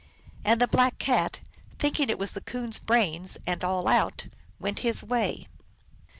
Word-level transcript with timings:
And 0.43 0.59
the 0.59 0.67
Black 0.67 0.97
Cat, 0.97 1.41
thinking 1.77 2.09
it 2.09 2.17
was 2.17 2.31
the 2.33 2.41
Coon 2.41 2.69
s 2.69 2.79
brains 2.79 3.37
and 3.45 3.63
all 3.63 3.87
out, 3.87 4.25
went 4.59 4.79
his 4.79 5.03
way. 5.03 5.47